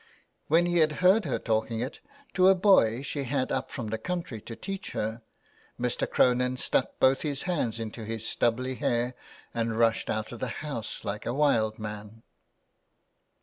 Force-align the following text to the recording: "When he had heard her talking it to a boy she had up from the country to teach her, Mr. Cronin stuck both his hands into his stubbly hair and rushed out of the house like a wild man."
"When 0.47 0.65
he 0.65 0.79
had 0.79 0.93
heard 1.05 1.25
her 1.25 1.37
talking 1.37 1.79
it 1.79 1.99
to 2.33 2.47
a 2.47 2.55
boy 2.55 3.03
she 3.03 3.21
had 3.25 3.51
up 3.51 3.69
from 3.69 3.89
the 3.89 3.99
country 3.99 4.41
to 4.41 4.55
teach 4.55 4.93
her, 4.93 5.21
Mr. 5.79 6.09
Cronin 6.09 6.57
stuck 6.57 6.97
both 6.99 7.21
his 7.21 7.43
hands 7.43 7.79
into 7.79 8.03
his 8.03 8.25
stubbly 8.25 8.73
hair 8.73 9.13
and 9.53 9.77
rushed 9.77 10.09
out 10.09 10.31
of 10.31 10.39
the 10.39 10.47
house 10.65 11.05
like 11.05 11.27
a 11.27 11.33
wild 11.35 11.77
man." 11.77 12.23